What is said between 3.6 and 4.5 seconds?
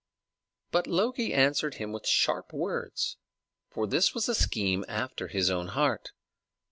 for this was a